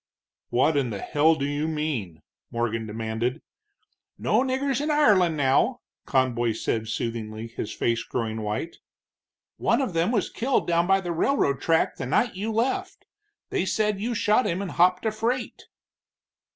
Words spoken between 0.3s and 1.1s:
"What in the